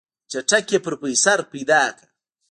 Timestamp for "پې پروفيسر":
0.71-1.39